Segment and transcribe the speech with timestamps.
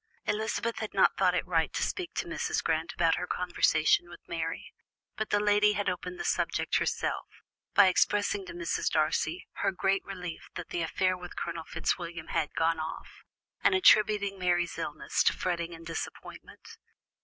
[0.25, 2.63] Elizabeth had not thought it right to speak to Mrs.
[2.63, 4.73] Grant about her conversation with Mary,
[5.15, 7.27] but that lady had opened the subject herself,
[7.75, 8.89] by expressing to Mrs.
[8.89, 13.21] Darcy her great relief that the affair with Colonel Fitzwilliam had gone off,
[13.63, 16.79] and attributing Mary's illness to fretting and disappointment.